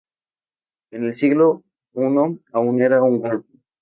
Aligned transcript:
En 0.91 1.03
el 1.03 1.13
siglo 1.13 1.61
I 1.93 2.39
aún 2.53 2.81
era 2.81 3.03
un 3.03 3.19
golfo. 3.19 3.47